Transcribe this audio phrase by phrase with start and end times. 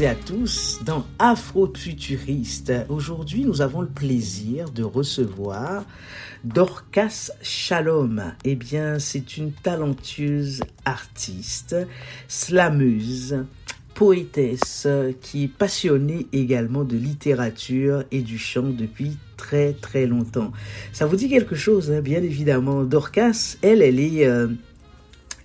[0.00, 2.72] et à tous dans Afro-Futuriste.
[2.88, 5.84] Aujourd'hui, nous avons le plaisir de recevoir
[6.42, 8.32] Dorcas Shalom.
[8.44, 11.76] Eh bien, c'est une talentueuse artiste,
[12.28, 13.44] slameuse,
[13.94, 14.88] poétesse
[15.20, 20.52] qui est passionnée également de littérature et du chant depuis très très longtemps.
[20.92, 22.82] Ça vous dit quelque chose, hein, bien évidemment.
[22.84, 24.26] Dorcas, elle, elle est...
[24.26, 24.48] Euh,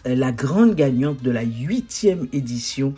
[0.05, 2.94] la grande gagnante de la huitième édition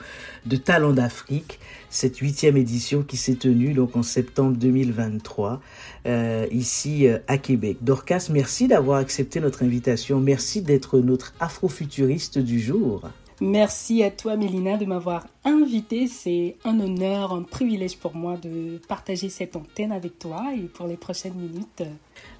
[0.46, 1.60] de Talent d'Afrique.
[1.90, 5.62] Cette huitième édition qui s'est tenue donc en septembre 2023
[6.06, 7.78] euh, ici euh, à Québec.
[7.82, 10.20] Dorcas, merci d'avoir accepté notre invitation.
[10.20, 13.02] Merci d'être notre afrofuturiste du jour.
[13.44, 16.08] Merci à toi, Mélina, de m'avoir invité.
[16.08, 20.86] C'est un honneur, un privilège pour moi de partager cette antenne avec toi et pour
[20.86, 21.82] les prochaines minutes.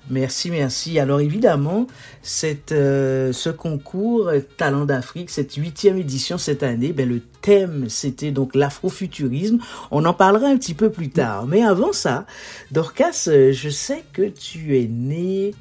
[0.10, 1.00] Merci, merci.
[1.00, 1.88] Alors évidemment,
[2.22, 8.32] cette, euh, ce concours Talent d'Afrique, cette huitième édition cette année, ben, le thème c'était
[8.32, 9.60] donc l'afrofuturisme.
[9.92, 11.46] On en parlera un petit peu plus tard.
[11.46, 12.26] Mais avant ça,
[12.72, 15.54] Dorcas, euh, je sais que tu es né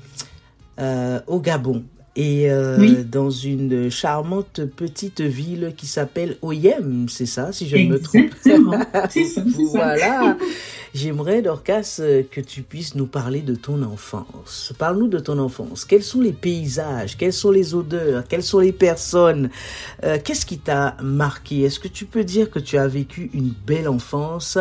[0.79, 1.85] euh, au Gabon
[2.17, 7.89] et euh, dans une charmante petite ville qui s'appelle Oyem, c'est ça, si je ne
[7.89, 8.31] me trompe.
[9.11, 10.37] c'est ça, voilà.
[10.93, 14.73] J'aimerais, Dorcas, que tu puisses nous parler de ton enfance.
[14.79, 15.85] Parle-nous de ton enfance.
[15.85, 17.17] Quels sont les paysages?
[17.17, 18.25] Quelles sont les odeurs?
[18.29, 19.51] Quelles sont les personnes?
[20.05, 21.63] Euh, Qu'est-ce qui t'a marqué?
[21.63, 24.59] Est-ce que tu peux dire que tu as vécu une belle enfance?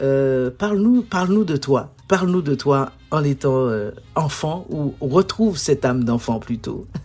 [0.00, 1.92] Euh, Parle-nous, parle-nous de toi.
[2.08, 6.86] Parle-nous de toi en étant euh, enfant ou retrouve cette âme d'enfant plutôt.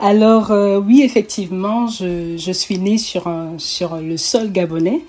[0.00, 5.02] Alors euh, oui, effectivement, je, je, suis née sur, un, sur le sol gabonais,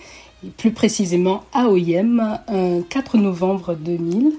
[0.58, 4.34] plus précisément à Oyem, un 4 novembre 2000,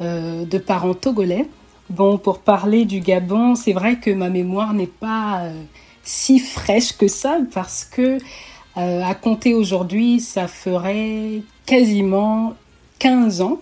[0.00, 1.48] euh, de parents togolais.
[1.90, 5.52] Bon, pour parler du Gabon, c'est vrai que ma mémoire n'est pas euh,
[6.02, 8.18] si fraîche que ça, parce que
[8.76, 12.54] à compter aujourd'hui, ça ferait quasiment
[12.98, 13.60] 15 ans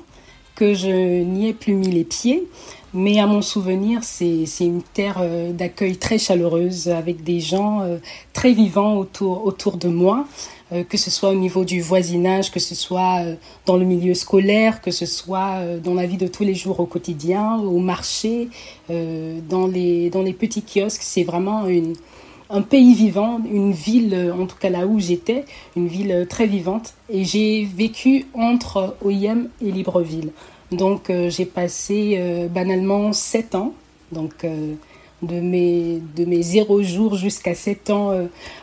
[0.55, 2.49] que je n'y ai plus mis les pieds.
[2.95, 7.97] Mais à mon souvenir, c'est une terre euh, d'accueil très chaleureuse avec des gens euh,
[8.35, 12.61] très vivants autour, autour de moi, euh, que ce soit au niveau du voisinage, que
[12.61, 13.21] ce soit
[13.67, 16.87] dans le milieu scolaire, que ce soit dans la vie de tous les jours au
[16.87, 18.49] quotidien, au marché,
[18.89, 21.03] dans, les, dans les petits kiosques.
[21.03, 21.67] C'est vraiment
[22.51, 25.45] un pays vivant, une ville, en tout cas là où j'étais,
[25.77, 26.95] une ville très vivante.
[27.11, 30.33] Et j'ai vécu entre Oyem et Libreville.
[30.73, 33.75] Donc euh, j'ai passé euh, banalement 7 ans,
[34.17, 34.75] euh,
[35.23, 38.13] de, mes, de mes 0 jours jusqu'à 7 ans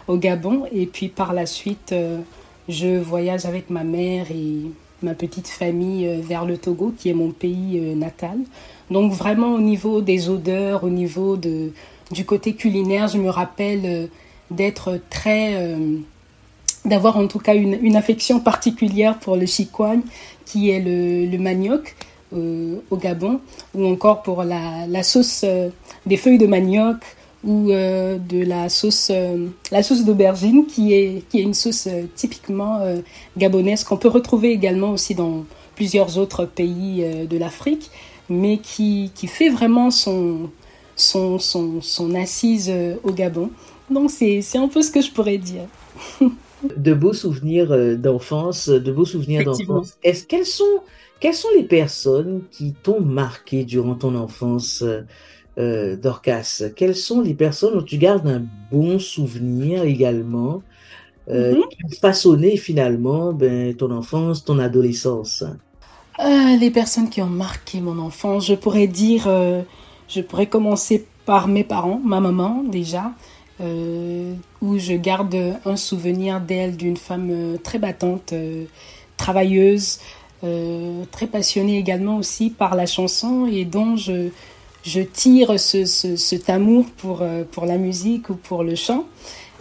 [0.08, 0.64] au Gabon.
[0.72, 1.94] Et puis par la suite,
[2.68, 4.72] je voyage avec ma mère et
[5.02, 8.38] ma petite famille vers le Togo, qui est mon pays natal.
[8.92, 11.72] Donc vraiment au niveau des odeurs, au niveau de,
[12.12, 14.10] du côté culinaire, je me rappelle
[14.52, 15.76] d'être très
[16.86, 20.02] d'avoir en tout cas une, une, affection particulière pour le chicogne,
[20.46, 23.40] qui est le, le manioc euh, au Gabon,
[23.74, 25.70] ou encore pour la, la sauce euh,
[26.06, 26.98] des feuilles de manioc
[27.44, 29.12] ou euh, de la sauce,
[29.72, 32.82] la sauce d'aubergine, qui est, qui est une sauce typiquement
[33.38, 35.46] gabonaise qu'on peut retrouver également aussi dans
[35.76, 37.92] plusieurs autres pays de l'Afrique,
[38.28, 40.50] mais qui, qui fait vraiment son,
[40.98, 42.70] son, son, son assise
[43.04, 43.52] au Gabon.
[43.90, 45.64] Donc c'est un peu ce que je pourrais dire.
[46.64, 49.98] de beaux souvenirs euh, d'enfance, de beaux souvenirs d'enfance.
[50.04, 50.82] Est-ce quelles sont
[51.20, 55.02] quelles sont les personnes qui t'ont marqué durant ton enfance, euh,
[55.58, 56.64] euh Dorcas?
[56.76, 60.62] Quelles sont les personnes dont tu gardes un bon souvenir également,
[61.30, 61.64] euh, mhm.
[61.70, 65.44] qui ont façonné finalement ben, ton enfance, ton adolescence?
[66.60, 69.24] Les personnes qui ont marqué mon enfance, je pourrais dire,
[70.10, 73.14] je pourrais commencer par mes parents, ma maman déjà.
[73.62, 78.64] Euh, où je garde un souvenir d'elle, d'une femme euh, très battante, euh,
[79.18, 80.00] travailleuse,
[81.12, 84.30] très passionnée également aussi par la chanson et dont je,
[84.84, 89.06] je tire ce, ce, cet amour pour, pour la musique ou pour le chant.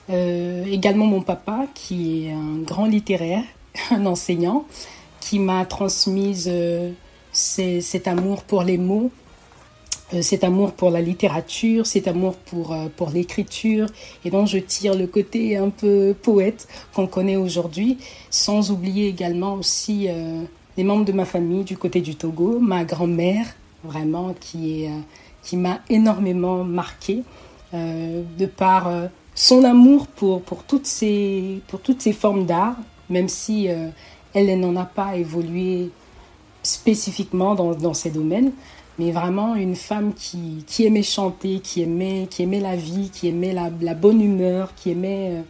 [0.08, 3.42] également mon papa qui est un grand littéraire,
[3.90, 4.66] un enseignant,
[5.20, 6.50] qui m'a transmise
[7.32, 9.10] cet amour pour les mots,
[10.14, 13.86] euh, cet amour pour la littérature, cet amour pour, euh, pour l'écriture,
[14.24, 17.98] et dont je tire le côté un peu poète qu'on connaît aujourd'hui,
[18.30, 20.44] sans oublier également aussi euh,
[20.78, 23.46] les membres de ma famille du côté du Togo, ma grand-mère,
[23.82, 24.90] vraiment, qui, est,
[25.42, 27.24] qui m'a énormément marqué,
[27.72, 28.88] de par
[29.34, 32.76] son amour pour, pour, toutes ces, pour toutes ces formes d'art,
[33.10, 33.68] même si
[34.34, 35.90] elle, n'en a pas évolué
[36.62, 38.52] spécifiquement dans, dans ces domaines
[39.00, 43.28] mais vraiment une femme qui, qui, aimait chanter, qui aimait, qui aimait la vie, qui
[43.28, 45.44] aimait la bonne humeur, qui aimait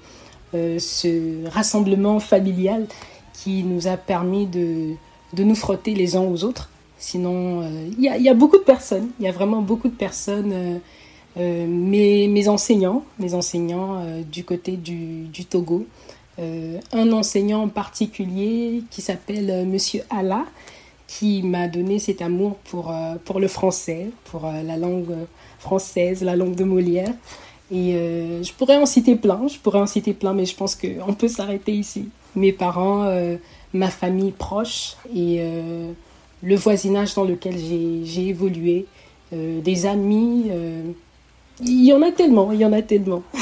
[0.53, 2.87] ce rassemblement familial
[3.33, 4.97] qui nous a permis de,
[5.33, 6.71] de nous frotter les uns aux autres.
[6.99, 7.63] Sinon,
[7.97, 10.81] il y, a beaucoup de personnes, il y a vraiment beaucoup de personnes
[11.39, 15.87] euh, mes, mes, enseignants, mes enseignants euh, du côté du, du Togo.
[16.41, 20.47] Euh, un enseignant en particulier qui s'appelle Monsieur Allah,
[21.07, 22.95] qui m'a donné cet amour pour,
[23.25, 25.15] pour le français, pour la langue
[25.59, 27.13] française, la langue de Molière.
[27.73, 27.93] Et
[28.43, 31.29] je pourrais en citer plein, je pourrais en citer plein, mais je pense qu'on peut
[31.29, 32.11] s'arrêter ici.
[32.37, 33.11] Mes parents,
[33.75, 35.43] ma famille proche et
[36.43, 38.87] le voisinage dans lequel j'ai évolué,
[39.33, 40.51] des amis,
[41.61, 43.23] il y en a tellement, il y en a tellement.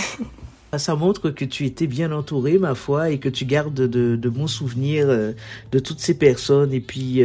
[0.76, 4.28] Ça montre que tu étais bien entouré, ma foi, et que tu gardes de, de
[4.28, 5.32] bons souvenirs euh,
[5.72, 7.22] de toutes ces personnes et puis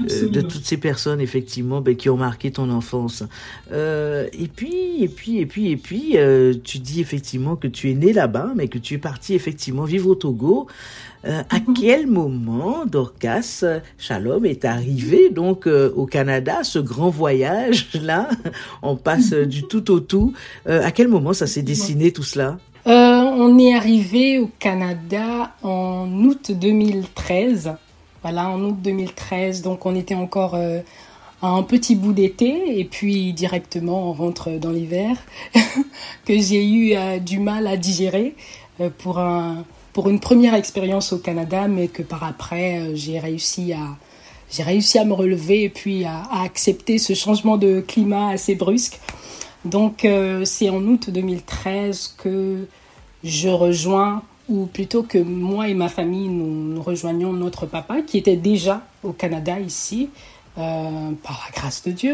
[0.00, 3.22] euh, euh, de toutes ces personnes effectivement ben, qui ont marqué ton enfance.
[3.72, 6.16] et puis et puis et puis et puis
[6.64, 10.10] tu dis effectivement que tu es né là-bas, mais que tu es parti effectivement vivre
[10.10, 10.68] au Togo.
[11.24, 13.64] Euh, à quel moment Dorcas
[13.98, 18.28] Shalom est arrivé donc euh, au Canada, ce grand voyage là
[18.82, 20.32] On passe euh, du tout au tout.
[20.66, 22.58] à quel moment ça s'est dessiné tout cela?
[22.86, 27.72] On est arrivé au Canada en août 2013.
[28.30, 29.62] Voilà, en août 2013.
[29.62, 34.70] Donc on était encore à un petit bout d'été et puis directement on rentre dans
[34.70, 35.16] l'hiver
[36.26, 38.34] que j'ai eu du mal à digérer
[38.98, 39.64] pour un
[39.98, 43.96] pour une première expérience au Canada, mais que par après, euh, j'ai réussi à,
[44.48, 49.00] j'ai réussi à me relever et puis à, accepter ce changement de climat assez brusque.
[49.64, 52.68] Donc, euh, c'est en août 2013 que
[53.24, 58.36] je rejoins, ou plutôt que moi et ma famille, nous, rejoignons notre papa qui était
[58.36, 60.10] déjà au Canada ici,
[60.58, 62.12] euh, par la grâce de Dieu.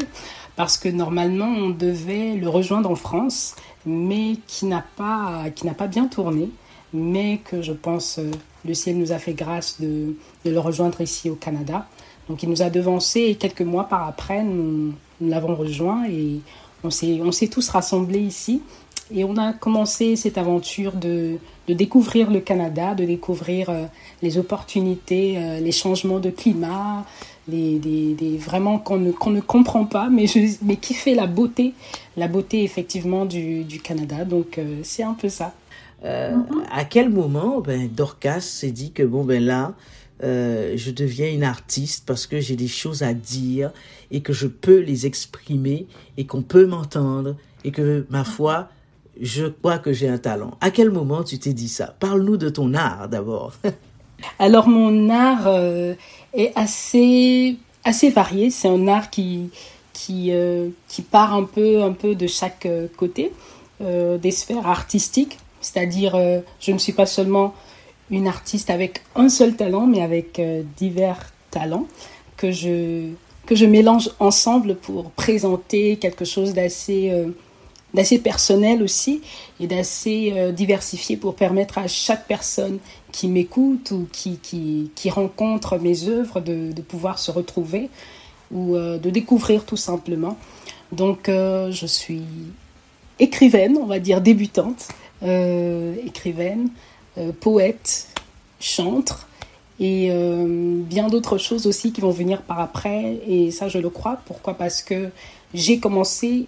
[0.56, 5.44] Parce que normalement, on devait le rejoindre en France, mais qui n'a pas,
[5.76, 6.50] pas bien tourné
[6.94, 8.30] mais que je pense euh,
[8.64, 10.14] le ciel nous a fait grâce de,
[10.44, 11.86] de, le rejoindre ici au Canada.
[12.28, 16.40] Donc il nous a devancé et quelques mois par après, nous, l'avons rejoint et
[16.82, 18.62] on s'est tous rassemblés ici.
[19.10, 21.36] Et on a commencé cette aventure de,
[21.68, 23.84] de découvrir le Canada, de découvrir euh,
[24.22, 27.04] les opportunités, euh, les changements de climat,
[27.48, 30.24] les, des, vraiment qu'on ne, qu'on ne comprend pas, mais,
[30.62, 31.74] mais qui fait la beauté,
[32.16, 34.24] la beauté effectivement du, du Canada.
[34.24, 35.52] Donc c'est un peu ça.
[36.04, 36.36] Euh,
[36.70, 39.74] à quel moment ben, Dorcas s'est dit que bon ben là,
[40.22, 43.72] euh, je deviens une artiste parce que j'ai des choses à dire
[44.10, 45.86] et que je peux les exprimer
[46.18, 48.68] et qu'on peut m'entendre et que ma foi,
[49.20, 50.52] je crois que j'ai un talent.
[50.60, 51.94] À quel moment tu t'es dit ça?
[51.98, 53.52] Parle-nous de ton art d'abord.
[54.38, 55.94] Alors mon art euh,
[56.32, 58.50] est assez assez varié.
[58.50, 59.50] C'est un art qui
[59.92, 60.32] qui
[60.88, 62.66] qui part un peu un peu de chaque
[62.96, 63.32] côté
[63.80, 67.54] des sphères artistiques c'est-à-dire, euh, je ne suis pas seulement
[68.10, 71.86] une artiste avec un seul talent, mais avec euh, divers talents
[72.36, 73.08] que je,
[73.46, 77.30] que je mélange ensemble pour présenter quelque chose d'assez euh,
[77.94, 79.22] d'assez personnel aussi
[79.60, 82.78] et d'assez diversifié pour permettre à chaque personne
[83.12, 87.88] qui m'écoute ou qui, qui, rencontre mes œuvres de, de, pouvoir se retrouver
[88.52, 90.36] ou de découvrir tout simplement.
[90.90, 92.24] Donc je suis
[93.18, 94.88] écrivaine, on va dire débutante,
[95.22, 96.68] euh, écrivaine,
[97.18, 98.08] euh, poète,
[98.60, 99.28] chantre
[99.80, 103.20] et euh, bien d'autres choses aussi qui vont venir par après.
[103.26, 104.18] Et ça, je le crois.
[104.26, 104.54] Pourquoi?
[104.54, 105.10] Parce que
[105.52, 106.46] j'ai commencé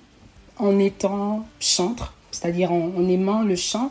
[0.59, 3.91] en étant chantre, c'est-à-dire en, aimant le chant.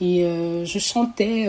[0.00, 0.24] Et
[0.64, 1.46] je chantais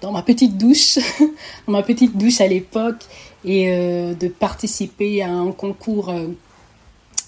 [0.00, 0.98] dans ma petite douche,
[1.66, 3.04] dans ma petite douche à l'époque,
[3.44, 6.12] et de participer à un concours,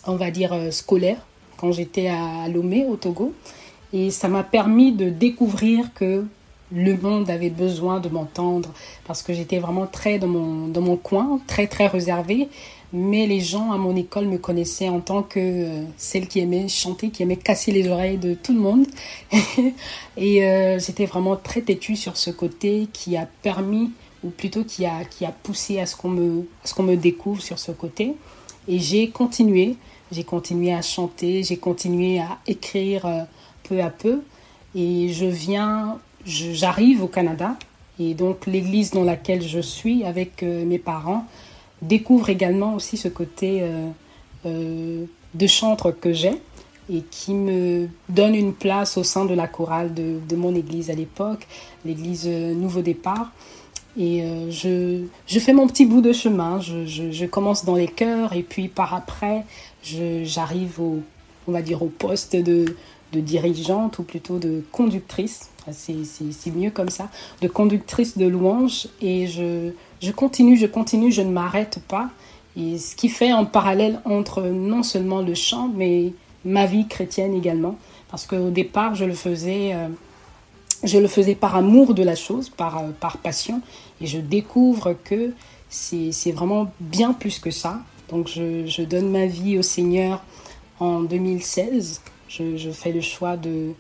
[0.07, 1.19] on va dire, scolaire,
[1.59, 3.35] quand j'étais à Lomé, au Togo.
[3.93, 6.25] Et ça m'a permis de découvrir que
[6.73, 8.73] le monde avait besoin de m'entendre
[9.07, 12.49] parce que j'étais vraiment très dans mon, dans mon coin, très très réservée.
[12.93, 16.67] Mais les gens à mon école me connaissaient en tant que euh, celle qui aimait
[16.67, 18.87] chanter, qui aimait casser les oreilles de tout le monde.
[20.17, 23.93] et euh, j'étais vraiment très têtue sur ce côté qui a permis,
[24.25, 27.61] ou plutôt qui a, qui a poussé à ce qu'on me, qu'on me découvre sur
[27.61, 28.17] ce côté.
[28.67, 29.77] Et j'ai continué,
[30.11, 33.07] j'ai continué à chanter, j'ai continué à écrire.
[33.07, 33.23] Euh,
[33.63, 34.21] peu à peu.
[34.75, 37.57] Et je viens, j'arrive au Canada.
[38.01, 41.27] Et donc l'église dans laquelle je suis avec mes parents
[41.83, 43.89] découvre également aussi ce côté euh,
[44.47, 46.35] euh, de chantre que j'ai
[46.93, 50.95] et qui me donne une place au sein de la chorale de, mon église à
[50.95, 51.47] l'époque,
[51.85, 53.31] l'église Nouveau Départ.
[53.97, 55.05] Et je,
[55.39, 59.45] fais mon petit bout de chemin, je, commence dans les chœurs et puis par après,
[59.85, 60.99] j'arrive au,
[61.47, 62.75] on va dire, au poste de,
[63.13, 67.09] de dirigeante ou plutôt de conductrice C'est mieux comme ça,
[67.43, 68.89] de conductrice de louange.
[69.01, 72.11] Et je, je continue, je continue, je ne m'arrête pas.
[72.57, 76.13] Et ce qui fait un parallèle entre non seulement le chant, mais
[76.45, 77.77] ma vie chrétienne également.
[78.11, 79.89] Parce qu'au départ, je le faisais, euh,
[80.83, 83.61] je le faisais par amour de la chose, par, euh, par passion.
[84.01, 85.33] Et je découvre que
[85.69, 87.81] c'est vraiment bien plus que ça.
[88.09, 90.25] Donc je, je, donne ma vie au Seigneur
[90.81, 92.01] en 2016.
[92.27, 93.73] Je, je fais le choix de,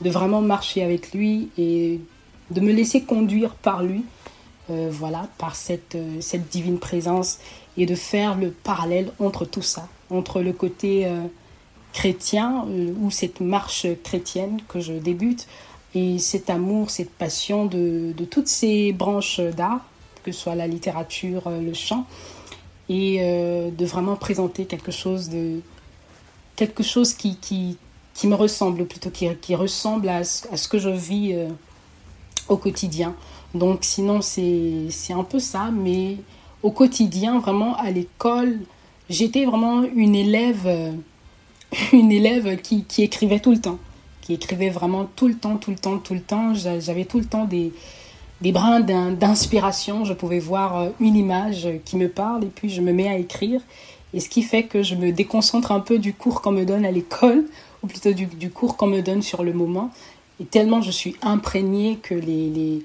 [0.00, 2.00] de vraiment marcher avec lui et
[2.50, 4.04] de me laisser conduire par lui,
[4.70, 7.38] euh, voilà, par cette, euh, cette divine présence
[7.76, 11.20] et de faire le parallèle entre tout ça, entre le côté euh,
[11.92, 12.64] chrétien
[12.98, 15.46] ou cette marche chrétienne que je débute
[15.94, 19.84] et cet amour, cette passion de, de toutes ces branches d'art,
[20.22, 22.06] que ce soit la littérature, le chant,
[22.88, 25.60] et de vraiment présenter quelque chose de
[26.56, 27.78] quelque chose qui, qui,
[28.12, 31.36] qui me ressemble, plutôt qui, qui ressemble à, à, ce que je vis
[32.48, 33.14] au quotidien.
[33.54, 36.16] Donc sinon, c'est un peu ça, mais
[36.62, 38.58] au quotidien, vraiment à l'école,
[39.08, 40.92] j'étais vraiment une élève, euh,
[41.92, 43.78] une élève qui, qui, écrivait tout le temps,
[44.22, 46.54] qui écrivait vraiment tout le temps, tout le temps, tout le temps.
[46.54, 47.72] J'avais tout le temps des,
[48.40, 50.04] des brins d'inspiration.
[50.04, 53.18] Je pouvais voir euh, une image qui me parle et puis je me mets à
[53.18, 53.60] écrire.
[54.12, 56.84] Et ce qui fait que je me déconcentre un peu du cours qu'on me donne
[56.84, 57.44] à l'école
[57.82, 59.90] ou plutôt du, cours qu'on me donne sur le moment.
[60.40, 62.82] Et tellement je suis imprégnée que les, les,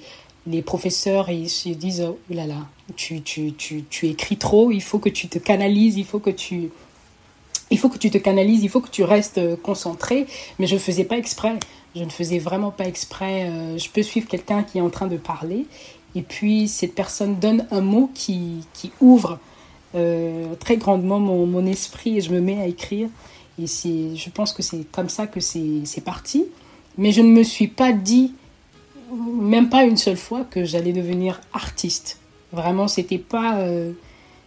[0.50, 4.82] les professeurs ils se disent oh là là, tu, tu, tu, tu écris trop, il
[4.82, 6.70] faut que tu te canalises, il faut que tu,
[7.72, 10.25] il faut que tu te canalises, il faut que tu restes concentré.
[10.58, 11.58] Mais je ne faisais pas exprès.
[11.96, 13.50] Je ne faisais vraiment pas exprès.
[13.50, 15.65] Euh, je peux suivre quelqu'un qui est en train de parler.
[16.15, 19.39] Et puis cette personne donne un mot qui, qui ouvre
[19.96, 23.10] euh, très grandement mon, mon, esprit et je me mets à écrire.
[23.62, 26.46] Et c'est, je pense que c'est comme ça que c'est parti.
[26.98, 28.34] Mais je ne me suis pas dit,
[29.16, 32.20] même pas une seule fois, que j'allais devenir artiste.
[32.51, 33.92] Vraiment, c'était pas, euh,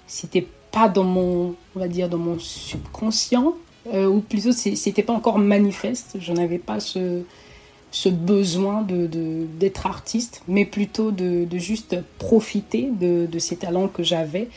[0.07, 3.54] c'était pas dans mon, on va dire, dans mon subconscient,
[3.92, 6.16] euh, ou plutôt c'était pas encore manifeste.
[6.19, 7.23] Je n'avais pas ce,
[8.09, 9.09] besoin de,
[9.59, 14.49] d'être artiste, mais plutôt de, juste profiter de, ces talents que j'avais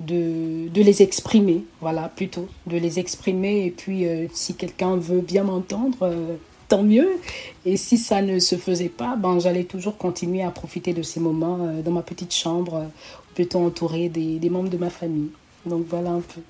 [0.00, 3.66] de, les exprimer, voilà, plutôt, de les exprimer.
[3.66, 6.10] Et puis, euh, si quelqu'un veut bien m'entendre,
[6.72, 7.08] tant mieux.
[7.66, 11.20] Et si ça ne se faisait pas, ben, j'allais toujours continuer à profiter de ces
[11.20, 12.86] moments euh, dans ma petite chambre,
[13.34, 15.30] plutôt entourée des, membres de ma famille.
[15.66, 16.40] Donc voilà un peu.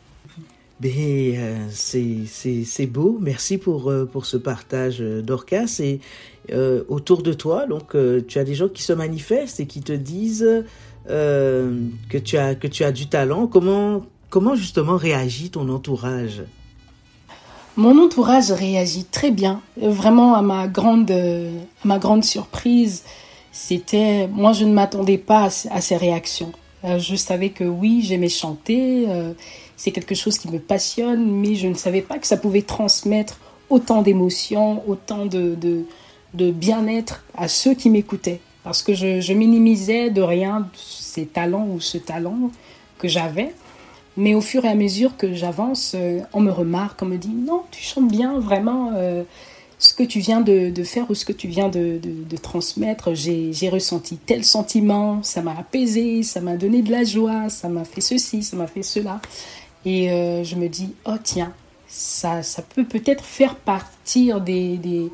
[0.79, 3.19] Ben, c'est beau.
[3.21, 5.81] Merci pour, pour ce partage, Dorcas.
[5.81, 6.01] Et
[6.89, 10.65] autour de toi, donc, tu as des gens qui se manifestent et qui te disent
[11.11, 13.47] euh, que, tu as, que tu as du talent.
[13.47, 16.43] Comment, comment justement réagit ton entourage?
[17.77, 19.63] Mon entourage réagit très bien.
[19.77, 23.05] Vraiment, à ma grande, à ma grande surprise,
[23.51, 24.29] c'était.
[24.29, 26.53] Moi, je ne m'attendais pas à, ces réactions.
[26.85, 29.07] Euh, je savais que oui, j'aimais chanter.
[29.09, 29.33] Euh,
[29.77, 33.39] c'est quelque chose qui me passionne, mais je ne savais pas que ça pouvait transmettre
[33.71, 35.57] autant d'émotions, autant de,
[36.35, 41.81] de, bien-être à ceux qui m'écoutaient parce que je, minimisais de rien ces talents ou
[41.81, 42.51] ce talent
[42.99, 43.55] que j'avais.
[44.17, 47.31] Mais au fur et à mesure que j'avance, euh, on me remarque, on me dit
[47.35, 48.93] non, tu chantes bien, vraiment.
[48.95, 49.23] Euh,
[49.83, 52.01] ce que tu viens de, faire ou ce que tu viens de,
[52.41, 57.69] transmettre, j'ai ressenti tel sentiment, ça m'a apaisé, ça m'a donné de la joie, ça
[57.69, 59.21] m'a fait ceci, ça m'a fait cela.
[59.85, 61.53] Et euh, je me dis, oh tiens,
[61.89, 65.11] ça, ça peut peut-être faire partir des, des,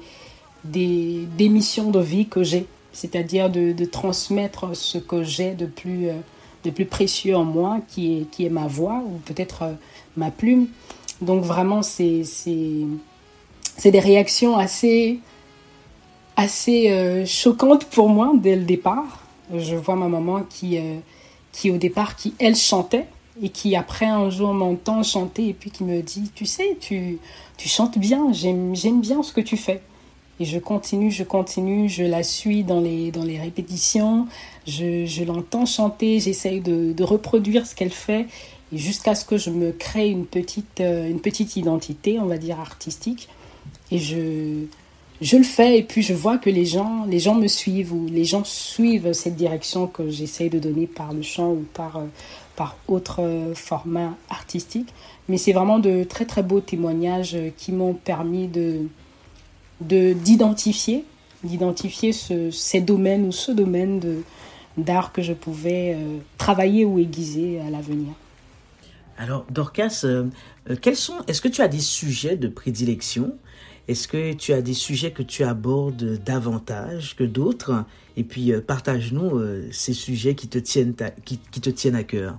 [0.65, 6.09] des, missions de vie que j'ai c'est-à-dire de, transmettre ce que j'ai de plus,
[6.65, 9.73] de plus précieux en moi, qui est, qui est ma voix ou peut-être euh,
[10.17, 10.69] ma plume.
[11.21, 12.23] Donc vraiment, c'est
[13.85, 15.21] des réactions assez,
[16.37, 19.25] assez euh, choquantes pour moi dès le départ.
[19.55, 20.79] Je vois ma maman qui,
[21.53, 23.07] qui au départ, qui elle chantait
[23.43, 27.19] et qui après un jour m'entend chanter et puis qui me dit, tu sais, tu,
[27.57, 29.81] tu chantes bien, j'aime bien ce que tu fais.
[30.41, 34.27] Et je continue, je continue, je la suis dans les, dans les répétitions,
[34.67, 38.27] je, je l'entends chanter, j'essaye de, de, reproduire ce qu'elle fait,
[38.73, 42.61] jusqu'à ce que je me crée une petite, euh, une petite identité, on va dire
[42.61, 43.29] artistique.
[43.91, 44.67] Et je,
[45.21, 48.07] je le fais, et puis je vois que les gens, les gens me suivent, ou
[48.07, 52.05] les gens suivent cette direction que j'essaye de donner par le chant ou par, euh,
[52.55, 54.95] par autre euh, format artistique.
[55.29, 58.87] Mais c'est vraiment de très très beaux témoignages qui m'ont permis de
[59.81, 61.05] d'identifier
[61.45, 64.23] d'identifier ce, ces domaines ou ce domaine de
[64.77, 68.13] d'art que je pouvais euh, travailler ou aiguiser à l'avenir.
[69.19, 70.27] Alors Dorcas, euh,
[70.71, 73.35] euh, quels sont est-ce que tu as des sujets de prédilection?
[73.89, 77.85] Est-ce que tu as des sujets que tu abordes davantage que d'autres?
[78.17, 79.43] Et puis euh, partage-nous
[79.73, 82.39] ces sujets qui te tiennent à, qui, te tiennent à cœur.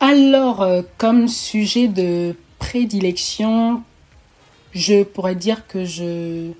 [0.00, 0.64] Alors,
[0.96, 3.82] comme sujet de prédilection,
[4.72, 6.50] je pourrais dire que je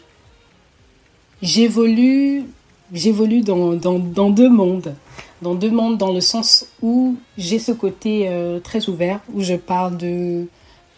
[1.43, 2.45] j'évolue
[2.93, 4.95] j'évolue dans, dans, dans, deux mondes.
[5.43, 8.31] Dans deux mondes dans le sens où j'ai ce côté
[8.65, 10.47] très ouvert, où je parle de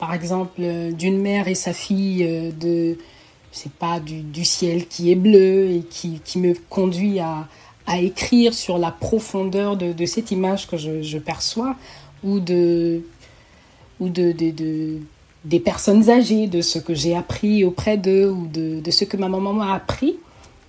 [0.00, 2.96] par exemple, euh, d'une mère et sa fille, euh, de,
[3.52, 7.46] c'est pas, du, ciel qui est bleu et qui, me conduit à,
[7.98, 11.76] écrire sur la profondeur de, cette image que je, perçois,
[12.22, 13.02] ou de,
[13.98, 14.32] ou de,
[15.44, 19.28] des personnes âgées, de ce que j'ai appris auprès d'eux, ou de, ce que ma
[19.28, 20.16] maman m'a appris,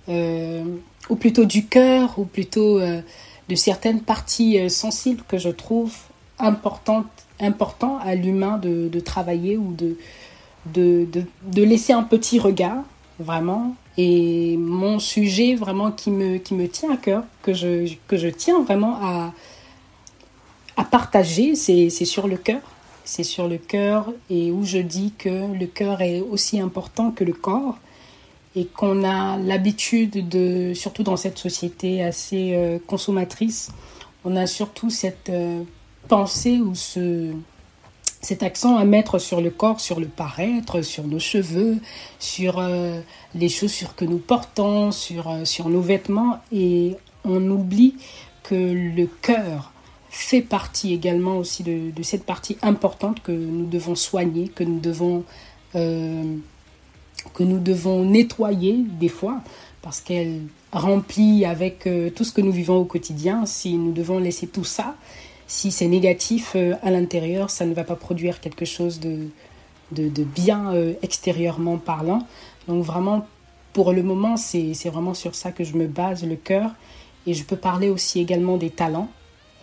[0.08, 0.64] euh,
[1.08, 5.92] ou plutôt du cœur, ou plutôt de certaines parties sensibles que je trouve
[6.38, 7.06] importantes
[7.42, 9.96] important à l'humain de, de, travailler ou de,
[10.66, 11.06] de,
[11.42, 12.82] de, laisser un petit regard,
[13.18, 13.74] vraiment.
[13.98, 18.28] Et mon sujet vraiment qui me, qui me tient à cœur, que je, que je
[18.28, 19.32] tiens vraiment à,
[20.76, 22.60] à partager, c'est sur le cœur.
[23.04, 27.24] C'est sur le cœur et où je dis que le cœur est aussi important que
[27.24, 27.78] le corps
[28.54, 33.70] et qu'on a l'habitude de, surtout dans cette société assez euh, consommatrice,
[34.24, 35.62] on a surtout cette euh,
[36.08, 37.32] penser ou ce,
[38.20, 41.78] cet accent à mettre sur le corps, sur le paraître, sur nos cheveux,
[42.18, 43.00] sur euh,
[43.34, 46.40] les chaussures que nous portons, sur, sur nos vêtements.
[46.52, 47.94] Et on oublie
[48.42, 49.72] que le cœur
[50.14, 54.78] fait partie également aussi de, de cette partie importante que nous devons soigner, que nous
[54.78, 55.24] devons,
[55.74, 56.36] euh,
[57.34, 59.40] que nous devons nettoyer des fois,
[59.80, 63.46] parce qu'elle remplit avec tout ce que nous vivons au quotidien.
[63.46, 64.94] Si nous devons laisser tout ça,
[65.52, 69.28] si c'est négatif euh, à l'intérieur, ça ne va pas produire quelque chose de,
[69.90, 72.26] de, bien euh, extérieurement parlant.
[72.68, 73.26] Donc vraiment,
[73.74, 76.70] pour le moment, c'est vraiment sur ça que je me base, le cœur.
[77.26, 79.10] Et je peux parler aussi également des talents.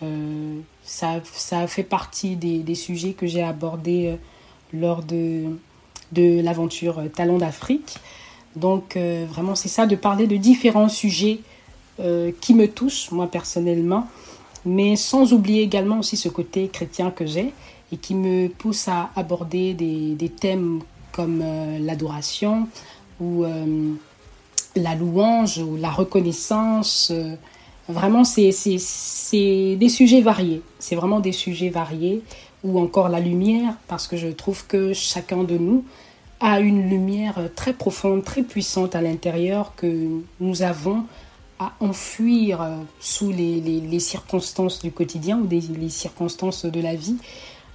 [0.02, 4.16] Euh, ça, ça fait partie des, des sujets que j'ai abordés
[4.72, 5.44] lors de,
[6.12, 7.96] de l'aventure Talents d'Afrique.
[8.56, 11.38] Donc vraiment, c'est ça, de parler de différents sujets
[12.40, 14.08] qui me touchent, moi personnellement,
[14.64, 17.52] mais sans oublier également aussi ce côté chrétien que j'ai
[17.92, 20.80] et qui me pousse à aborder des, des thèmes
[21.12, 22.68] comme euh, l'adoration
[23.20, 23.92] ou euh,
[24.76, 27.12] la louange ou la reconnaissance.
[27.90, 28.50] Vraiment, c'est
[29.32, 30.62] des sujets variés.
[30.78, 32.22] C'est vraiment des sujets variés
[32.62, 35.84] ou encore la lumière parce que je trouve que chacun de nous
[36.40, 40.08] a une lumière très profonde, très puissante à l'intérieur que
[40.40, 41.04] nous avons
[41.58, 46.94] à enfuir euh, sous les, les, circonstances du quotidien ou des, les circonstances de la
[46.94, 47.16] vie.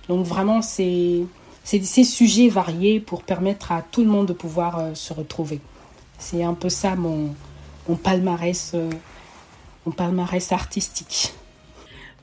[0.09, 1.21] Donc vraiment, c'est
[1.63, 5.61] ces sujets variés pour permettre à tout le monde de pouvoir euh, se retrouver.
[6.17, 7.35] C'est un peu ça mon,
[7.87, 8.89] mon palmarès, euh,
[9.85, 11.33] mon palmarès artistique.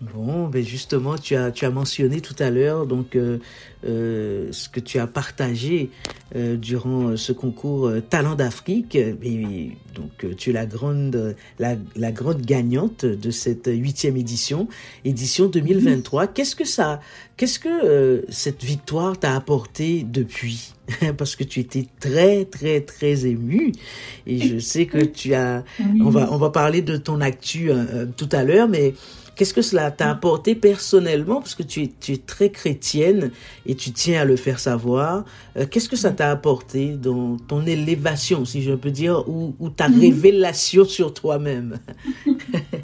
[0.03, 3.38] Bon, ben justement, tu as, tu as mentionné tout à l'heure donc euh,
[3.87, 5.91] euh, ce que tu as partagé
[6.35, 8.97] euh, durant ce concours Talent d'Afrique.
[8.97, 14.67] Et donc, tu es la grande, la, la, grande gagnante de cette huitième édition,
[15.05, 16.27] édition 2023.
[16.27, 17.01] Qu'est-ce que ça,
[17.37, 20.73] qu'est-ce que cette victoire t'a apporté depuis?
[21.17, 23.71] Parce que tu étais très, très, très émue.
[24.27, 25.62] Et je sais que tu as,
[26.01, 27.71] on va, on va parler de ton actu
[28.17, 28.95] tout à l'heure, mais
[29.35, 31.37] Qu'est-ce que cela t'a apporté personnellement?
[31.37, 33.31] Parce que tu es, tu es très chrétienne
[33.64, 35.25] et tu tiens à le faire savoir.
[35.57, 39.88] Euh, qu'est-ce que ça t'a apporté dans ton élévation, si je peux dire, ou, ta
[39.88, 40.01] mhm.
[40.01, 41.79] révélation sur toi-même?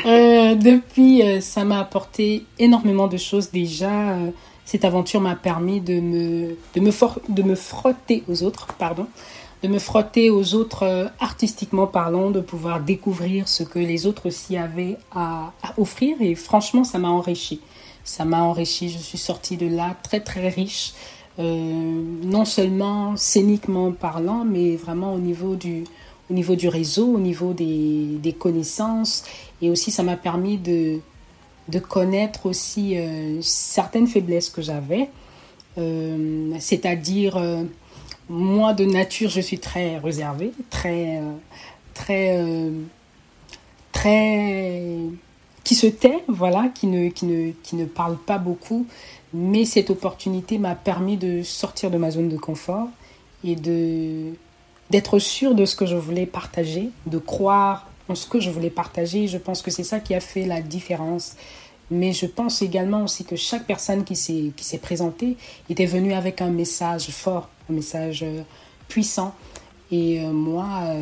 [0.07, 4.17] Euh, Depuis, euh, ça m'a apporté énormément de choses déjà.
[4.65, 6.91] cette aventure m'a permis de me, de, me
[7.29, 9.07] de me frotter aux autres, pardon,
[9.62, 14.29] de me frotter aux autres euh, artistiquement parlant, de pouvoir découvrir ce que les autres
[14.29, 16.16] aussi avaient à, offrir.
[16.21, 17.61] Et franchement, ça m'a enrichi.
[18.05, 18.88] Ça m'a enrichi.
[18.88, 20.94] Je suis sortie de là très très riche,
[21.38, 25.85] euh, non seulement scéniquement parlant, mais vraiment au niveau du,
[26.31, 29.25] au niveau du réseau, au niveau des, des connaissances.
[29.61, 31.01] Et aussi, ça m'a permis de,
[31.68, 35.11] de connaître aussi euh, certaines faiblesses que j'avais,
[36.59, 37.40] c'est-à-dire
[38.29, 41.33] moi, de nature, je suis très réservée, très, euh,
[42.11, 42.71] euh,
[43.93, 44.97] très,
[45.64, 48.87] qui se tait, voilà, qui ne, qui ne, qui ne parle pas beaucoup.
[49.33, 52.88] Mais cette opportunité m'a permis de sortir de ma zone de confort
[53.45, 54.33] et de
[54.91, 58.71] d'être sûr de ce que je voulais partager, de croire en ce que je voulais
[58.71, 59.27] partager.
[59.27, 61.37] Je pense que c'est ça qui a fait la différence.
[61.90, 65.37] Mais je pense également aussi que chaque personne qui s'est présentée
[65.70, 68.42] était venue avec un message fort, un message euh,
[68.88, 69.35] puissant.
[69.90, 70.94] Et moi,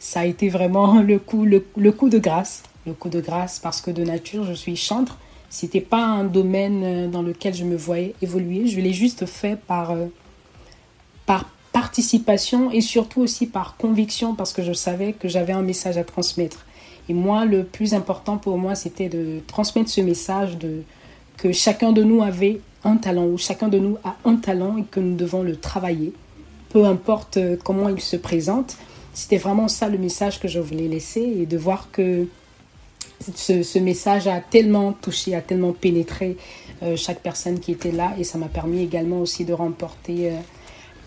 [0.00, 1.60] ça a été vraiment le coup, le,
[1.92, 2.64] coup de grâce.
[2.86, 5.18] Le coup de grâce parce que de nature, je suis chantre.
[5.48, 8.66] C'était pas un domaine dans lequel je me voyais évoluer.
[8.66, 9.94] Je l'ai juste fait par,
[11.24, 15.96] par participation et surtout aussi par conviction parce que je savais que j'avais un message
[15.96, 16.64] à transmettre.
[17.08, 20.82] Et moi, le plus important pour moi, c'était de transmettre ce message de
[21.36, 24.84] que chacun de nous avait un talent ou chacun de nous a un talent et
[24.84, 26.12] que nous devons le travailler,
[26.70, 28.76] peu importe euh, comment il se présente.
[29.14, 32.26] C'était vraiment ça le message que je voulais laisser et de voir que
[33.36, 36.36] ce, message a tellement touché, a tellement pénétré
[36.82, 40.36] euh, chaque personne qui était là et ça m'a permis également aussi de remporter euh,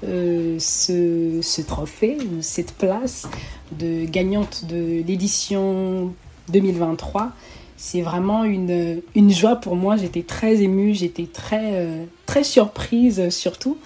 [0.03, 3.27] euh, ce, trophée, cette place
[3.71, 6.13] de gagnante de l'édition
[6.49, 7.31] 2023.
[7.77, 9.95] C'est vraiment une, une, joie pour moi.
[9.95, 13.77] J'étais très émue, j'étais très, euh, très surprise surtout.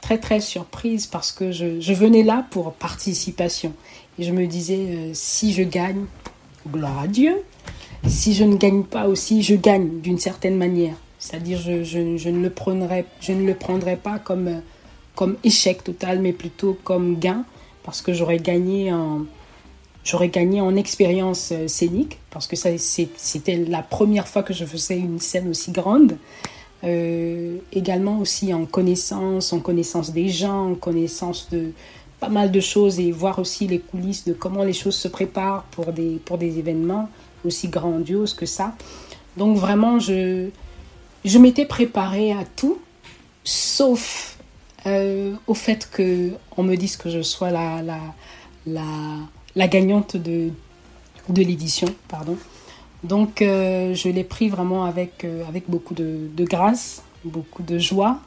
[0.00, 3.72] Très très surprise parce que je, venais là pour participation.
[4.18, 6.06] Et je me disais, euh, si je gagne,
[6.68, 7.36] gloire à Dieu.
[8.08, 10.96] Si je ne gagne pas aussi, je gagne d'une certaine manière.
[11.20, 14.60] C'est-à-dire, je, ne le prendrai, je ne le prendrai pas comme
[15.14, 17.44] comme échec total, mais plutôt comme gain,
[17.84, 19.26] parce que j'aurais gagné en,
[20.04, 24.64] j'aurais gagné en expérience euh, scénique, parce que ça, c'était la première fois que je
[24.64, 26.16] faisais une scène aussi grande.
[26.84, 31.70] Euh, également aussi en connaissance, en connaissance des gens, en connaissance de
[32.18, 35.62] pas mal de choses et voir aussi les coulisses de comment les choses se préparent
[35.70, 37.08] pour des, pour des événements
[37.44, 38.74] aussi grandioses que ça.
[39.36, 40.48] Donc vraiment, je,
[41.24, 42.78] je m'étais préparée à tout,
[43.44, 44.31] sauf
[44.86, 47.82] euh, au fait qu'on me dise que je sois la,
[48.66, 48.88] la,
[49.54, 50.50] la, gagnante de,
[51.28, 51.88] de l'édition.
[52.08, 52.36] pardon.
[53.04, 57.78] Donc euh, je l'ai pris vraiment avec, euh, avec beaucoup de, de, grâce, beaucoup de
[57.78, 58.20] joie,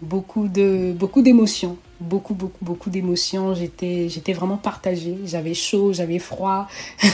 [0.00, 3.54] beaucoup de beaucoup d'émotions, beaucoup beaucoup beaucoup d'émotions.
[3.54, 5.18] J'étais j'étais vraiment partagée.
[5.26, 6.68] J'avais chaud, j'avais froid.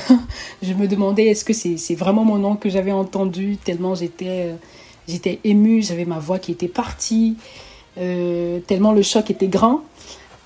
[0.62, 3.56] je me demandais est-ce que c'est vraiment mon nom que j'avais entendu?
[3.56, 4.54] Tellement j'étais
[5.08, 5.82] j'étais émue.
[5.82, 7.36] J'avais ma voix qui était partie.
[7.98, 9.82] Euh, tellement le choc était grand.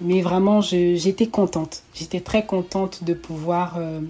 [0.00, 1.82] Mais vraiment, j'étais contente.
[1.94, 4.00] J'étais très contente de pouvoir, euh,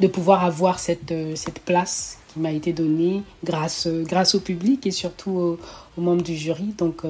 [0.00, 4.86] de pouvoir avoir cette, euh, cette place qui m'a été donnée grâce, grâce au public
[4.86, 5.58] et surtout
[5.98, 6.74] aux, membres du jury.
[6.78, 7.02] Donc,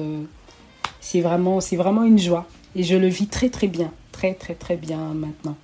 [0.99, 2.45] c'est vraiment, vraiment une joie.
[2.75, 3.91] Et je le vis très, très bien.
[4.11, 5.55] Très, très, très bien maintenant.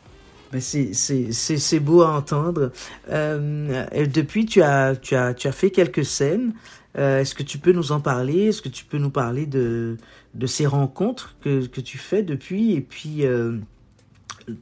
[0.51, 2.71] Ben, c'est beau à entendre.
[3.09, 6.53] depuis, tu as, tu, as, tu as fait quelques scènes.
[6.97, 8.47] Euh, est-ce que tu peux nous en parler?
[8.47, 9.97] Est-ce que tu peux nous parler de,
[10.35, 13.57] de ces rencontres que, que tu fais depuis et puis euh,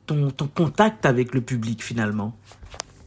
[0.05, 2.33] ton, ton, contact avec le public finalement?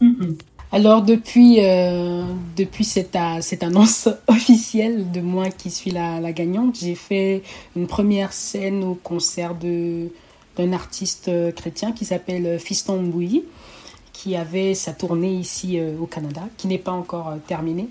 [0.03, 0.37] Mm-hmm.
[0.73, 2.25] Alors depuis, euh,
[2.57, 7.43] depuis cette, cette, annonce officielle de moi qui suis la, la gagnante, j'ai fait
[7.77, 13.45] une première scène au concert d'un artiste chrétien qui s'appelle Fiston Mbouyi,
[14.13, 17.89] qui avait sa tournée ici au Canada, qui n'est pas encore terminée.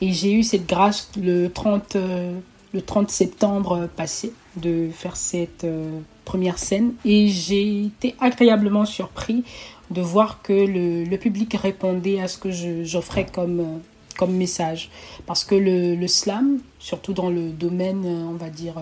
[0.00, 2.38] Et j'ai eu cette grâce le 30, euh,
[2.72, 6.94] le 30 septembre passé de faire cette euh, première scène.
[7.04, 9.44] Et j'ai été agréablement surpris
[9.90, 12.50] de voir que le, le public répondait à ce que
[12.84, 13.78] j'offrais comme, euh,
[14.16, 14.90] comme message.
[15.26, 18.74] Parce que le, le, slam, surtout dans le domaine, on va dire,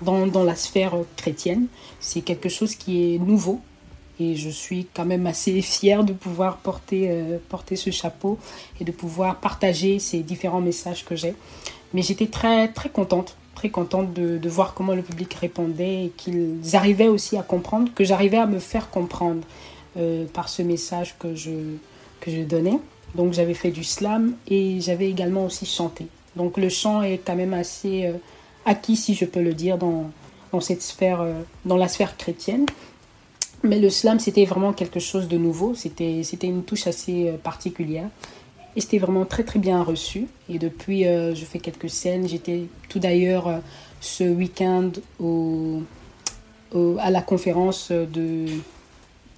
[0.00, 1.66] dans, dans la sphère chrétienne,
[2.00, 3.60] c'est quelque chose qui est nouveau
[4.22, 8.38] et je suis quand même assez fière de pouvoir porter, euh, porter ce chapeau
[8.80, 11.34] et de pouvoir partager ces différents messages que j'ai.
[11.94, 16.60] Mais j'étais très, très contente, très contente de, voir comment le public répondait et qu'ils
[16.74, 19.42] arrivaient aussi à comprendre, que j'arrivais à me faire comprendre
[19.96, 21.76] euh, par ce message que je,
[22.20, 22.78] que je donnais.
[23.14, 26.06] Donc j'avais fait du slam et j'avais également aussi chanté.
[26.36, 28.12] Donc le chant est quand même assez euh,
[28.64, 30.10] acquis, si je peux le dire, dans,
[30.50, 31.26] dans cette sphère,
[31.66, 32.64] dans la sphère chrétienne.
[33.64, 35.74] Mais le slam, c'était vraiment quelque chose de nouveau.
[35.74, 38.08] C'était, une touche assez euh, particulière.
[38.74, 40.26] Et c'était vraiment très très bien reçu.
[40.48, 42.26] Et depuis, euh, je fais quelques scènes.
[42.26, 43.58] J'étais tout d'ailleurs euh,
[44.00, 44.90] ce week-end
[46.98, 48.46] à la conférence de,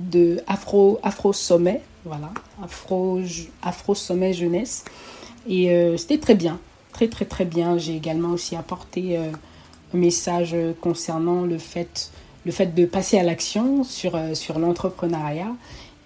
[0.00, 1.82] de Afro, Afro Sommet.
[2.04, 2.30] Voilà,
[2.62, 3.20] Afro,
[3.62, 4.84] Afro Sommet Jeunesse.
[5.46, 6.58] Et c'était très bien.
[6.92, 7.76] Très très très bien.
[7.76, 12.12] J'ai également aussi apporté un message concernant le fait
[12.44, 15.52] le fait de passer à l'action sur, euh, sur l'entrepreneuriat.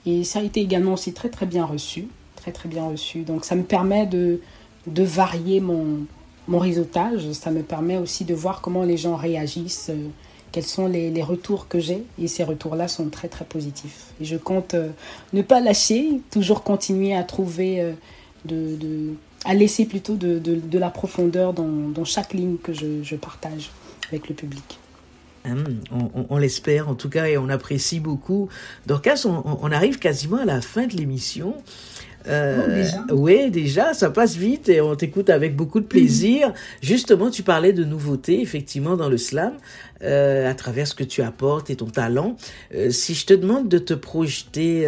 [0.07, 2.09] Et ça a été également aussi très très bien reçu.
[2.37, 3.23] Très très bien reçu.
[3.23, 4.41] Donc ça me permet de,
[4.87, 6.07] de varier mon,
[6.47, 7.31] mon réseautage.
[7.33, 10.09] Ça me permet aussi de voir comment les gens réagissent, euh,
[10.53, 12.05] quels sont les, les retours que j'ai.
[12.23, 14.07] Et ces retours-là sont très très positifs.
[14.21, 14.91] Et je compte euh,
[15.33, 17.95] ne pas lâcher, toujours continuer à trouver,
[18.45, 22.73] de, de, à laisser plutôt de, de, de la profondeur dans, dans chaque ligne que
[22.73, 23.71] je, je partage
[24.09, 24.79] avec le public.
[25.45, 25.57] Hein,
[26.29, 28.49] on, l'espère en tout cas et on apprécie beaucoup.
[28.87, 31.55] Dorcas, on, on arrive quasiment à la fin de l'émission.
[32.27, 33.05] Euh, oh, déjà.
[33.11, 36.53] Oui, déjà, ça passe vite et on t'écoute avec beaucoup de plaisir.
[36.83, 39.55] Justement, tu parlais de nouveautés, effectivement, dans le slam,
[40.03, 42.37] euh, à travers ce que tu apportes et ton talent.
[42.75, 44.87] Euh, si je te demande de te projeter...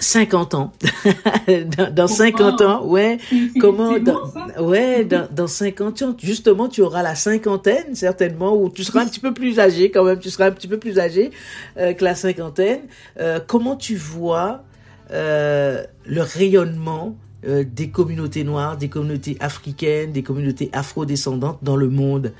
[0.00, 0.72] 50 ans.
[1.76, 3.18] dans, dans 50 ans, ouais.
[3.60, 4.30] Comment, dans,
[4.60, 9.06] ouais, dans, dans 50 ans, justement, tu auras la cinquantaine, certainement, ou tu seras un
[9.06, 11.30] petit peu plus âgé quand même, tu seras un petit peu plus âgé
[11.76, 12.80] que la cinquantaine.
[13.20, 14.62] Euh, comment tu vois
[15.10, 21.88] euh, le rayonnement euh, des communautés noires, des communautés africaines, des communautés afro-descendantes dans le
[21.88, 22.32] monde,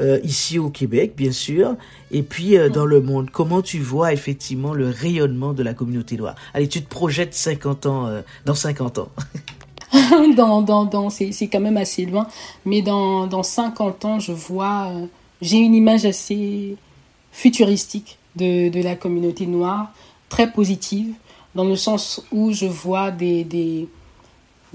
[0.00, 1.76] euh, ici au Québec, bien sûr,
[2.10, 3.30] et puis dans le monde.
[3.30, 6.34] Comment tu vois effectivement le rayonnement de la communauté noire?
[6.54, 9.08] Allez, tu te projettes 50 ans, dans 50 ans.
[10.36, 12.26] dans, dans, dans c'est quand même assez loin,
[12.64, 14.90] mais dans, dans 50 ans, je vois,
[15.40, 16.76] j'ai une image assez
[17.32, 19.92] futuristique de, de la communauté noire,
[20.28, 21.14] très positive
[21.54, 23.88] dans le sens où je vois des, des,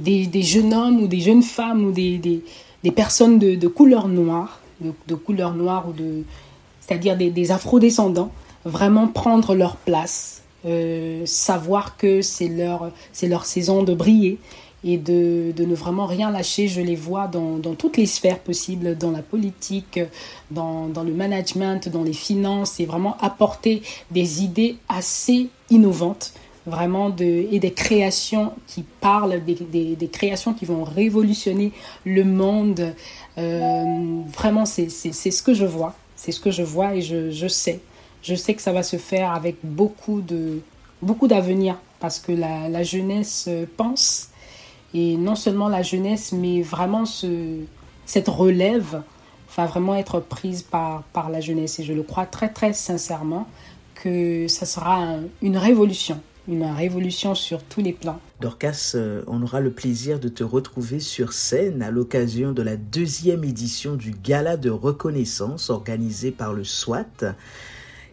[0.02, 2.44] des, jeunes hommes ou des jeunes femmes ou des,
[2.96, 6.24] personnes de, de, couleur noire, de, couleur noire ou de,
[6.80, 8.32] c'est-à-dire des, des afro-descendants,
[8.66, 12.92] vraiment prendre leur place, euh, savoir que c'est leur,
[13.24, 14.38] leur saison de briller
[14.84, 16.68] et de, de, ne vraiment rien lâcher.
[16.68, 20.00] Je les vois dans, toutes les sphères possibles, dans la politique,
[20.50, 26.34] dans, le management, dans les finances, et vraiment apporter des idées assez innovantes
[26.66, 31.72] vraiment de, et des créations qui parlent, des, des, créations qui vont révolutionner
[32.06, 32.94] le monde.
[33.38, 35.96] Euh, vraiment, c'est ce que je vois.
[36.16, 37.80] C'est ce que je vois et je, je, sais.
[38.22, 40.62] Je sais que ça va se faire avec beaucoup de
[41.02, 44.30] beaucoup d'avenir parce que la, la, jeunesse pense
[44.94, 47.58] et non seulement la jeunesse mais vraiment ce,
[48.06, 49.02] cette relève
[49.58, 53.48] va vraiment être prise par, par la jeunesse et je le crois très très sincèrement
[53.96, 58.20] que ça sera une révolution une révolution sur tous les plans.
[58.40, 62.78] Dorcas, euh, on aura le plaisir de te retrouver sur scène à l'occasion de la
[62.78, 67.36] deuxième édition du Gala de reconnaissance organisé par le SWAT.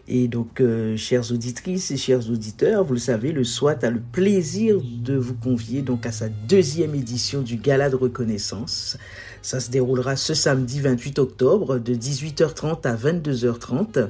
[0.07, 3.99] Et donc, euh, chères auditrices et chers auditeurs, vous le savez, le SWAT a le
[3.99, 8.97] plaisir de vous convier donc à sa deuxième édition du Gala de reconnaissance.
[9.41, 14.09] Ça se déroulera ce samedi 28 octobre de 18h30 à 22h30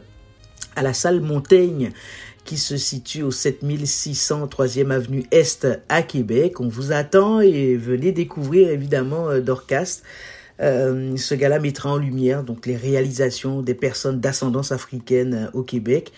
[0.76, 1.92] à la salle Montaigne
[2.50, 6.60] qui se situe au 7600 3e avenue Est à Québec.
[6.60, 10.02] On vous attend et venez découvrir évidemment euh, Dorcas.
[10.60, 16.12] Euh, ce gala mettra en lumière les réalisations des personnes d'ascendance africaine euh, au Québec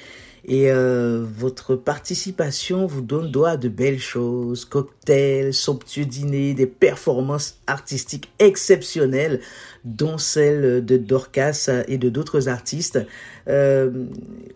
[0.46, 6.66] et euh, votre participation vous donne droit à de belles choses, cocktails, somptueux dîners, des
[6.66, 9.42] performances artistiques exceptionnelles,
[9.86, 13.00] dont celle de Dorcas et de d'autres artistes.
[13.48, 14.06] Euh,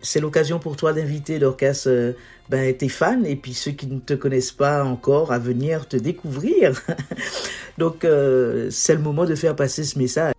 [0.02, 2.12] c'est l'occasion pour toi d'inviter Dorcas, euh,
[2.48, 5.96] ben, tes fans et puis ceux qui ne te connaissent pas encore à venir te
[5.96, 6.80] découvrir.
[7.78, 10.34] Donc euh, c'est le moment de faire passer ce message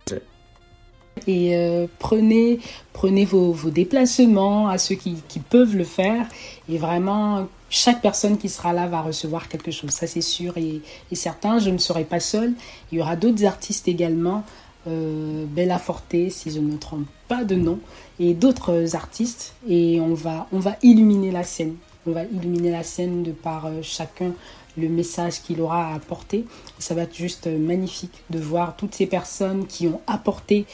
[1.26, 2.60] et euh, prenez,
[2.92, 5.16] prenez vos, déplacements à ceux qui,
[5.50, 6.26] peuvent le faire
[6.68, 10.80] et vraiment chaque personne qui sera là va recevoir quelque chose, ça c'est sûr et,
[11.10, 11.58] et, certain.
[11.58, 12.54] Je ne serai pas seule,
[12.90, 14.44] il y aura d'autres artistes également,
[14.86, 17.78] euh, Bella Forte si je ne me trompe pas de nom,
[18.20, 21.76] et d'autres artistes et on va, on va illuminer la scène.
[22.06, 24.32] On va illuminer la scène de par euh, chacun
[24.78, 26.46] le message qu'il aura à apporter.
[26.78, 30.66] Ça va être juste magnifique de voir toutes ces personnes qui ont apporté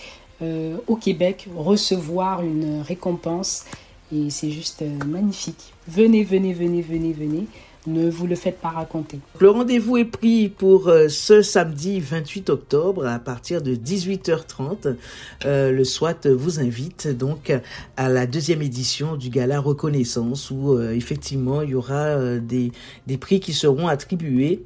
[0.44, 3.64] euh, au Québec recevoir une récompense
[4.12, 5.72] et c'est juste euh, magnifique.
[5.88, 7.46] Venez, venez, venez, venez, venez.
[7.86, 9.18] Ne vous le faites pas raconter.
[9.40, 14.96] Le rendez-vous est pris pour euh, ce samedi 28 octobre à partir de 18h30.
[15.44, 17.52] le SWAT vous invite donc
[17.96, 22.72] à la deuxième édition du gala Reconnaissance où effectivement il y aura des,
[23.06, 24.64] des prix qui seront attribués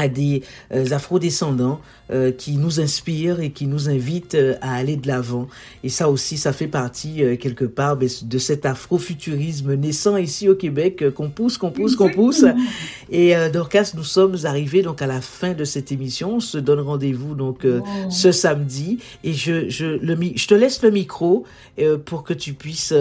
[0.00, 4.96] à des euh, afro-descendants euh, qui nous inspirent et qui nous invitent euh, à aller
[4.96, 5.46] de l'avant.
[5.84, 10.54] Et ça aussi, ça fait partie quelque part ben, de cet afro-futurisme naissant ici au
[10.54, 12.44] Québec qu'on pousse, qu'on pousse, qu'on pousse.
[13.10, 16.36] Et Dorcas, nous sommes arrivés donc à la fin de cette émission.
[16.36, 17.66] On se donne rendez-vous donc
[18.08, 18.98] ce samedi.
[19.24, 21.44] Et je, je, le, je te laisse le micro
[22.04, 22.94] pour que tu puisses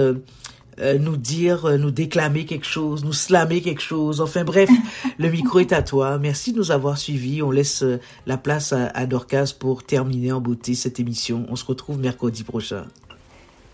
[0.79, 4.21] euh, nous dire, euh, nous déclamer quelque chose, nous slammer quelque chose.
[4.21, 4.69] Enfin bref,
[5.17, 6.17] le micro est à toi.
[6.17, 7.41] Merci de nous avoir suivis.
[7.41, 11.45] On laisse euh, la place à, à Dorcas pour terminer en beauté cette émission.
[11.49, 12.85] On se retrouve mercredi prochain.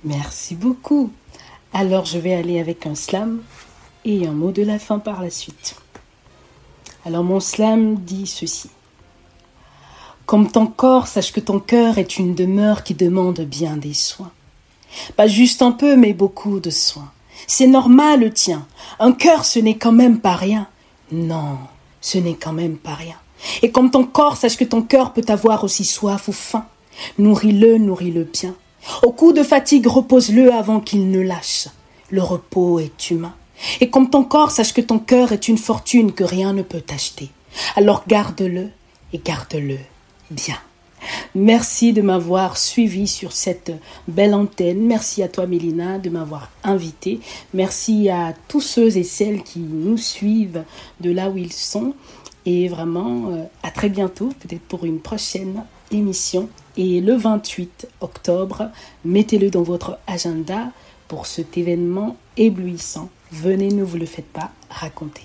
[0.03, 1.11] Merci beaucoup.
[1.73, 3.41] Alors je vais aller avec un slam
[4.05, 5.75] et un mot de la fin par la suite.
[7.05, 8.69] Alors mon slam dit ceci.
[10.25, 14.31] Comme ton corps, sache que ton cœur est une demeure qui demande bien des soins.
[15.15, 17.11] Pas juste un peu, mais beaucoup de soins.
[17.47, 18.65] C'est normal, tiens.
[18.99, 20.67] Un cœur, ce n'est quand même pas rien.
[21.11, 21.57] Non,
[22.01, 23.15] ce n'est quand même pas rien.
[23.61, 26.65] Et comme ton corps, sache que ton cœur peut avoir aussi soif ou faim.
[27.19, 28.55] Nourris-le, nourris-le bien.
[29.03, 31.67] Au coup de fatigue, repose-le avant qu'il ne lâche.
[32.09, 33.33] Le repos est humain.
[33.81, 36.83] Et comme ton corps, sache que ton cœur est une fortune que rien ne peut
[36.93, 37.29] acheter.
[37.75, 38.69] Alors garde-le
[39.13, 39.77] et garde-le
[40.29, 40.57] bien.
[41.33, 43.71] Merci de m'avoir suivi sur cette
[44.07, 44.85] belle antenne.
[44.85, 47.19] Merci à toi, Mélina, de m'avoir invité.
[47.53, 50.63] Merci à tous ceux et celles qui nous suivent
[51.01, 51.93] de là où ils sont.
[52.45, 56.49] Et vraiment, euh, à très bientôt, peut-être pour une prochaine émission.
[56.77, 58.69] Et le 28 octobre,
[59.03, 60.71] mettez-le dans votre agenda
[61.07, 63.09] pour cet événement éblouissant.
[63.31, 65.23] Venez, ne vous le faites pas raconter.